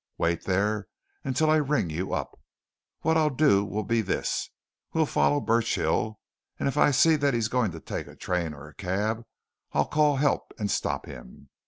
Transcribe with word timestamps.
Wait 0.17 0.45
there 0.45 0.87
until 1.23 1.47
I 1.51 1.57
ring 1.57 1.91
you 1.91 2.11
up! 2.11 2.39
What 3.01 3.17
I'll 3.17 3.29
do 3.29 3.63
will 3.63 3.83
be 3.83 4.01
this 4.01 4.49
we'll 4.93 5.05
follow 5.05 5.39
Burchill, 5.39 6.19
and 6.57 6.67
if 6.67 6.75
I 6.75 6.89
see 6.89 7.15
that 7.17 7.35
he's 7.35 7.49
going 7.49 7.69
to 7.69 7.79
take 7.79 8.07
to 8.07 8.15
train 8.15 8.55
or 8.55 8.73
cab 8.73 9.23
I'll 9.73 9.85
call 9.85 10.15
help 10.15 10.53
and 10.57 10.71
stop 10.71 11.05
him. 11.05 11.49